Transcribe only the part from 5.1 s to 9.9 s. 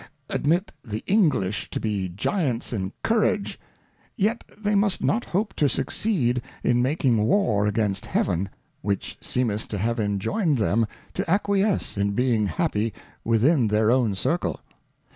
hope to succeed in making War against Heaven, which seemeth to